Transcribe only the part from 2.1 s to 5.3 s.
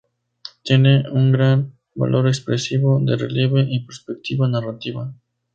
expresivo, de relieve y perspectiva narrativa.